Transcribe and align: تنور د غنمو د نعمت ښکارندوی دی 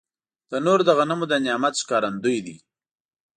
تنور 0.49 0.79
د 0.85 0.89
غنمو 0.97 1.25
د 1.31 1.33
نعمت 1.45 1.73
ښکارندوی 1.81 2.37
دی 2.45 2.55